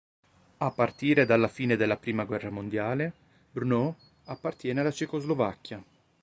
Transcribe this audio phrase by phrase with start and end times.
[0.57, 3.13] A partire dalla fine della prima guerra mondiale,
[3.51, 5.83] Brno appartiene alla Cecoslovacchia.